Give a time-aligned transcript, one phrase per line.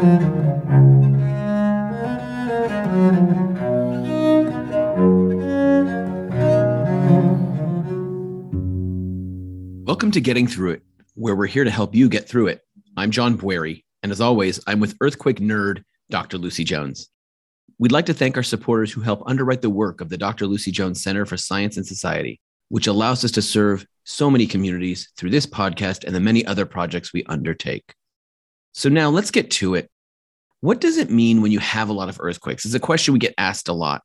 [0.00, 0.16] Welcome
[10.12, 10.82] to Getting Through It,
[11.16, 12.62] where we're here to help you get through it.
[12.96, 16.38] I'm John Bwarie, and as always, I'm with earthquake nerd Dr.
[16.38, 17.10] Lucy Jones.
[17.78, 20.46] We'd like to thank our supporters who help underwrite the work of the Dr.
[20.46, 22.40] Lucy Jones Center for Science and Society,
[22.70, 26.64] which allows us to serve so many communities through this podcast and the many other
[26.64, 27.94] projects we undertake.
[28.72, 29.90] So now let's get to it.
[30.60, 32.64] What does it mean when you have a lot of earthquakes?
[32.64, 34.02] It's a question we get asked a lot.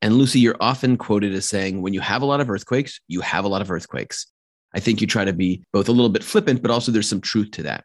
[0.00, 3.20] And Lucy, you're often quoted as saying, when you have a lot of earthquakes, you
[3.20, 4.26] have a lot of earthquakes.
[4.74, 7.20] I think you try to be both a little bit flippant, but also there's some
[7.20, 7.84] truth to that.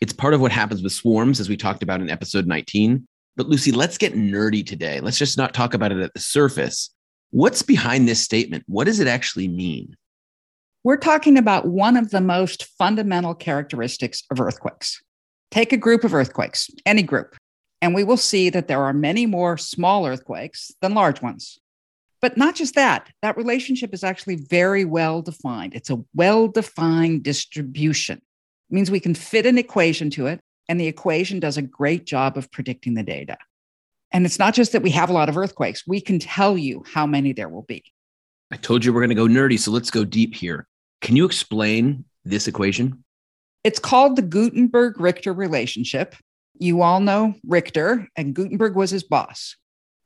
[0.00, 3.06] It's part of what happens with swarms, as we talked about in episode 19.
[3.36, 5.00] But Lucy, let's get nerdy today.
[5.00, 6.90] Let's just not talk about it at the surface.
[7.30, 8.64] What's behind this statement?
[8.66, 9.96] What does it actually mean?
[10.84, 15.02] We're talking about one of the most fundamental characteristics of earthquakes.
[15.54, 17.36] Take a group of earthquakes, any group,
[17.80, 21.60] and we will see that there are many more small earthquakes than large ones.
[22.20, 25.76] But not just that, that relationship is actually very well defined.
[25.76, 28.16] It's a well defined distribution.
[28.16, 32.04] It means we can fit an equation to it and the equation does a great
[32.04, 33.38] job of predicting the data.
[34.10, 36.82] And it's not just that we have a lot of earthquakes, we can tell you
[36.84, 37.84] how many there will be.
[38.50, 40.66] I told you we're going to go nerdy, so let's go deep here.
[41.00, 43.03] Can you explain this equation?
[43.64, 46.14] It's called the Gutenberg Richter relationship.
[46.58, 49.56] You all know Richter, and Gutenberg was his boss.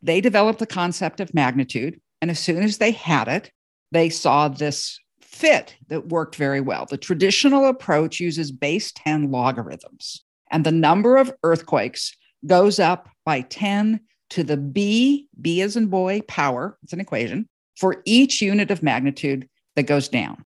[0.01, 2.01] They developed the concept of magnitude.
[2.23, 3.51] And as soon as they had it,
[3.93, 6.87] they saw this fit that worked very well.
[6.87, 13.43] The traditional approach uses base 10 logarithms and the number of earthquakes goes up by
[13.43, 18.71] 10 to the B, B as in boy, power, it's an equation, for each unit
[18.71, 20.45] of magnitude that goes down.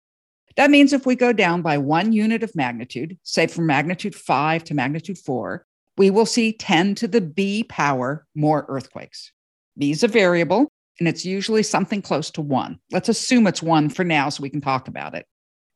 [0.60, 4.62] That means if we go down by one unit of magnitude, say from magnitude five
[4.64, 5.64] to magnitude four,
[5.96, 9.32] we will see 10 to the B power more earthquakes.
[9.78, 12.78] B is a variable, and it's usually something close to one.
[12.92, 15.24] Let's assume it's one for now so we can talk about it.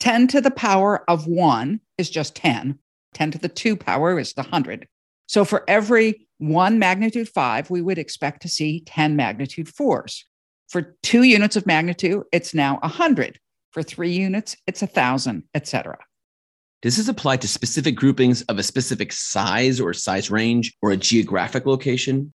[0.00, 2.78] 10 to the power of one is just 10.
[3.14, 4.86] 10 to the 2 power is the 100.
[5.28, 10.24] So for every one magnitude 5, we would expect to see 10 magnitude 4s.
[10.68, 13.40] For two units of magnitude, it's now 100.
[13.74, 15.98] For three units, it's a 1,000, etc.
[16.80, 20.96] Does this apply to specific groupings of a specific size or size range or a
[20.96, 22.32] geographic location?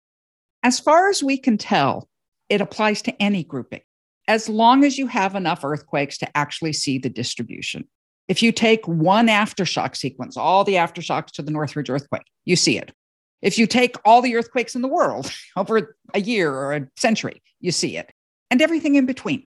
[0.62, 2.10] As far as we can tell,
[2.50, 3.80] it applies to any grouping,
[4.28, 7.88] as long as you have enough earthquakes to actually see the distribution.
[8.28, 12.76] If you take one aftershock sequence, all the aftershocks to the Northridge earthquake, you see
[12.76, 12.92] it.
[13.40, 17.40] If you take all the earthquakes in the world over a year or a century,
[17.60, 18.12] you see it,
[18.50, 19.46] and everything in between.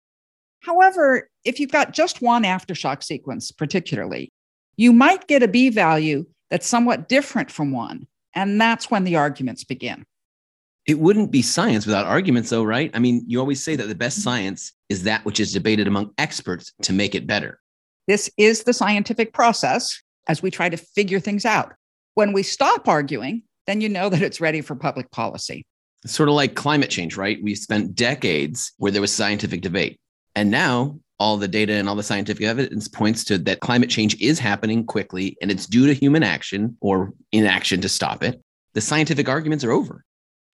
[0.61, 4.33] However, if you've got just one aftershock sequence, particularly,
[4.77, 8.07] you might get a B value that's somewhat different from one.
[8.35, 10.05] And that's when the arguments begin.
[10.87, 12.91] It wouldn't be science without arguments, though, right?
[12.95, 16.13] I mean, you always say that the best science is that which is debated among
[16.19, 17.61] experts to make it better.
[18.07, 21.75] This is the scientific process as we try to figure things out.
[22.15, 25.65] When we stop arguing, then you know that it's ready for public policy.
[26.03, 27.39] It's sort of like climate change, right?
[27.43, 30.01] We spent decades where there was scientific debate.
[30.35, 34.21] And now all the data and all the scientific evidence points to that climate change
[34.21, 38.41] is happening quickly and it's due to human action or inaction to stop it.
[38.73, 40.05] The scientific arguments are over.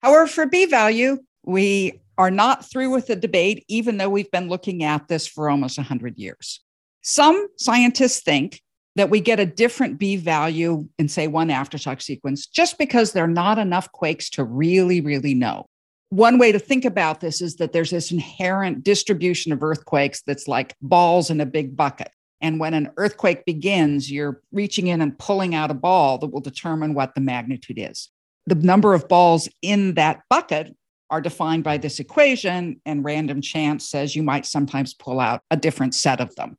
[0.01, 4.49] However, for B value, we are not through with the debate, even though we've been
[4.49, 6.61] looking at this for almost 100 years.
[7.01, 8.61] Some scientists think
[8.95, 13.25] that we get a different B value in, say, one aftershock sequence just because there
[13.25, 15.67] are not enough quakes to really, really know.
[16.09, 20.47] One way to think about this is that there's this inherent distribution of earthquakes that's
[20.47, 22.11] like balls in a big bucket.
[22.41, 26.41] And when an earthquake begins, you're reaching in and pulling out a ball that will
[26.41, 28.09] determine what the magnitude is.
[28.45, 30.75] The number of balls in that bucket
[31.09, 35.57] are defined by this equation, and random chance says you might sometimes pull out a
[35.57, 36.57] different set of them.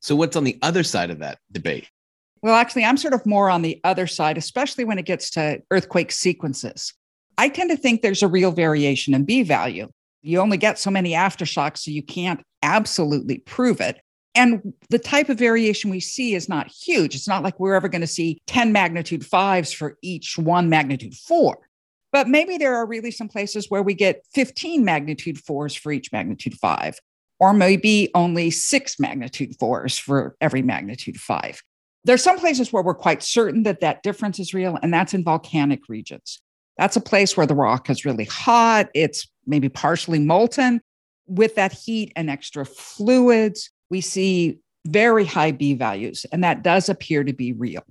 [0.00, 1.88] So, what's on the other side of that debate?
[2.42, 5.60] Well, actually, I'm sort of more on the other side, especially when it gets to
[5.70, 6.94] earthquake sequences.
[7.38, 9.88] I tend to think there's a real variation in B value.
[10.22, 14.00] You only get so many aftershocks, so you can't absolutely prove it.
[14.34, 17.14] And the type of variation we see is not huge.
[17.14, 21.14] It's not like we're ever going to see 10 magnitude fives for each one magnitude
[21.14, 21.58] four.
[22.10, 26.10] But maybe there are really some places where we get 15 magnitude fours for each
[26.10, 26.98] magnitude five,
[27.38, 31.62] or maybe only six magnitude fours for every magnitude five.
[32.04, 35.22] There's some places where we're quite certain that that difference is real, and that's in
[35.22, 36.40] volcanic regions.
[36.78, 40.80] That's a place where the rock is really hot, it's maybe partially molten.
[41.26, 46.88] With that heat and extra fluids, we see very high B values, and that does
[46.88, 47.82] appear to be real.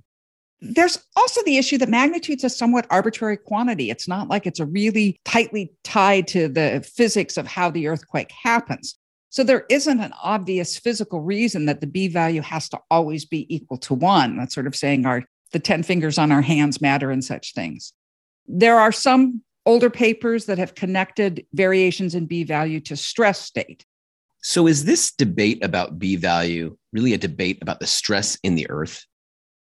[0.60, 3.90] There's also the issue that magnitude's a somewhat arbitrary quantity.
[3.90, 8.32] It's not like it's a really tightly tied to the physics of how the earthquake
[8.32, 8.98] happens.
[9.30, 13.46] So there isn't an obvious physical reason that the B value has to always be
[13.54, 14.36] equal to one.
[14.36, 17.92] That's sort of saying our the 10 fingers on our hands matter and such things.
[18.48, 23.84] There are some older papers that have connected variations in B value to stress state.
[24.40, 28.68] So is this debate about B value really a debate about the stress in the
[28.70, 29.04] earth?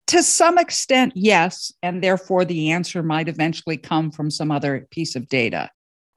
[0.07, 1.71] To some extent, yes.
[1.81, 5.69] And therefore, the answer might eventually come from some other piece of data.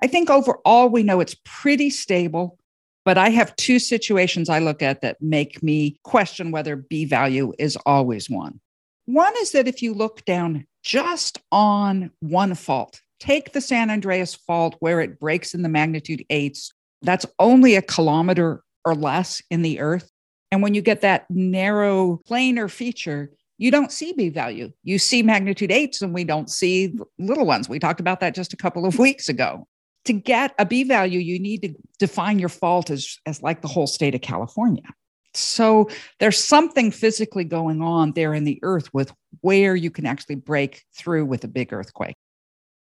[0.02, 2.58] I think overall, we know it's pretty stable,
[3.04, 7.52] but I have two situations I look at that make me question whether B value
[7.58, 8.60] is always one.
[9.04, 14.36] One is that if you look down just on one fault, take the San Andreas
[14.36, 16.72] fault where it breaks in the magnitude eights,
[17.02, 20.08] that's only a kilometer or less in the earth.
[20.52, 24.72] And when you get that narrow planar feature, you don't see B value.
[24.84, 27.68] You see magnitude eights and we don't see little ones.
[27.68, 29.66] We talked about that just a couple of weeks ago.
[30.04, 33.66] To get a B value, you need to define your fault as, as like the
[33.66, 34.84] whole state of California.
[35.38, 35.88] So
[36.18, 40.84] there's something physically going on there in the earth with where you can actually break
[40.94, 42.16] through with a big earthquake.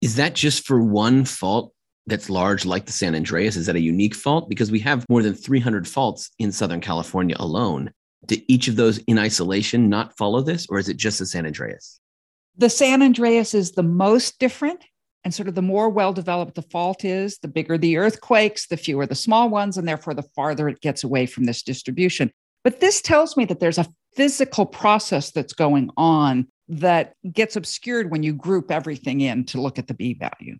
[0.02, 1.74] Is that just for one fault
[2.08, 3.56] that's large like the San Andreas?
[3.56, 4.50] Is that a unique fault?
[4.50, 7.92] Because we have more than 300 faults in Southern California alone.
[8.26, 11.46] Do each of those in isolation not follow this, or is it just the San
[11.46, 12.00] Andreas?
[12.58, 14.84] The San Andreas is the most different.
[15.24, 18.78] And sort of the more well developed the fault is, the bigger the earthquakes, the
[18.78, 22.32] fewer the small ones, and therefore the farther it gets away from this distribution.
[22.64, 28.12] But this tells me that there's a physical process that's going on that gets obscured
[28.12, 30.58] when you group everything in to look at the B value.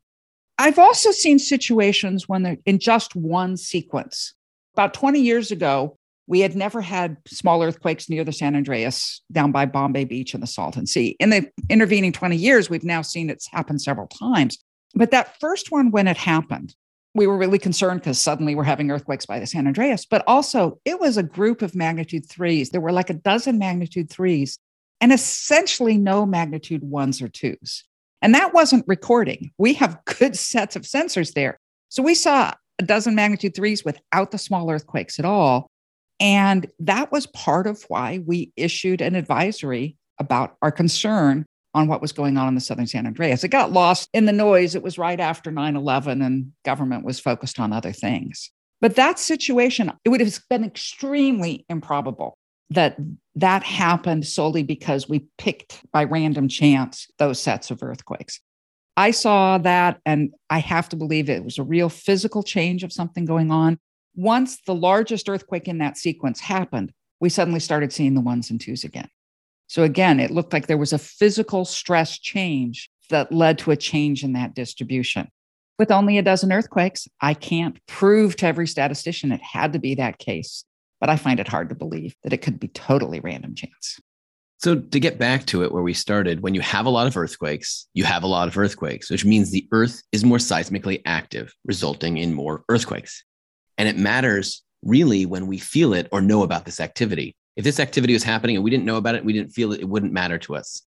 [0.58, 4.34] I've also seen situations when they're in just one sequence.
[4.74, 5.98] About 20 years ago,
[6.30, 10.44] we had never had small earthquakes near the San Andreas down by Bombay Beach and
[10.44, 11.16] the Salton Sea.
[11.20, 14.60] In the intervening 20 years, we've now seen it's happened several times.
[14.94, 16.76] But that first one, when it happened,
[17.16, 20.06] we were really concerned because suddenly we're having earthquakes by the San Andreas.
[20.06, 22.70] But also, it was a group of magnitude threes.
[22.70, 24.60] There were like a dozen magnitude threes
[25.02, 27.84] and essentially no magnitude ones or twos.
[28.22, 29.52] And that wasn't recording.
[29.58, 31.60] We have good sets of sensors there.
[31.90, 35.72] So we saw a dozen magnitude threes without the small earthquakes at all.
[36.20, 42.02] And that was part of why we issued an advisory about our concern on what
[42.02, 43.44] was going on in the southern San Andreas.
[43.44, 44.76] It got lost in the noise.
[44.76, 48.52] It was right after 9 11, and government was focused on other things.
[48.82, 52.38] But that situation, it would have been extremely improbable
[52.72, 52.98] that
[53.36, 58.40] that happened solely because we picked by random chance those sets of earthquakes.
[58.96, 62.92] I saw that, and I have to believe it was a real physical change of
[62.92, 63.80] something going on.
[64.16, 68.60] Once the largest earthquake in that sequence happened, we suddenly started seeing the ones and
[68.60, 69.10] twos again.
[69.68, 73.78] So again, it looked like there was a physical stress change that led to a
[73.78, 75.28] change in that distribution.
[75.78, 79.96] With only a dozen earthquakes, I can't prove to every statistician it had to be
[79.96, 80.66] that case,
[81.00, 84.00] but I find it hard to believe that it could be totally random chance.
[84.58, 87.16] So, to get back to it where we started, when you have a lot of
[87.16, 91.54] earthquakes, you have a lot of earthquakes, which means the earth is more seismically active,
[91.64, 93.24] resulting in more earthquakes.
[93.80, 97.36] And it matters really when we feel it or know about this activity.
[97.56, 99.80] If this activity was happening and we didn't know about it, we didn't feel it,
[99.80, 100.84] it wouldn't matter to us.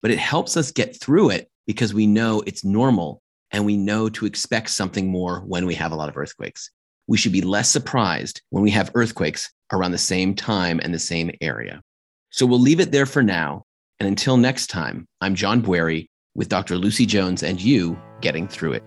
[0.00, 4.08] But it helps us get through it because we know it's normal and we know
[4.08, 6.70] to expect something more when we have a lot of earthquakes.
[7.08, 10.98] We should be less surprised when we have earthquakes around the same time and the
[10.98, 11.82] same area.
[12.30, 13.64] So we'll leave it there for now.
[13.98, 16.76] And until next time, I'm John Bwarie with Dr.
[16.76, 18.84] Lucy Jones and you getting through it.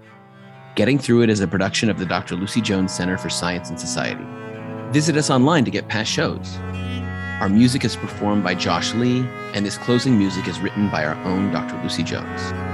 [0.76, 2.36] Getting Through It is a production of the Dr.
[2.36, 4.24] Lucy Jones Center for Science and Society.
[4.92, 6.58] Visit us online to get past shows.
[7.42, 11.16] Our music is performed by Josh Lee, and this closing music is written by our
[11.26, 11.82] own Dr.
[11.84, 12.69] Lucy Jones.